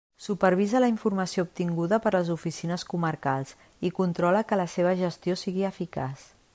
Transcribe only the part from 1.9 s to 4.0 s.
per les oficines comarcals i